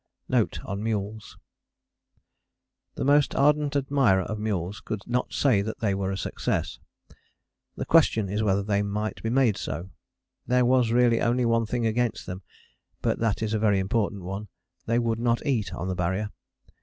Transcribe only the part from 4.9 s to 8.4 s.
not say that they were a success. The question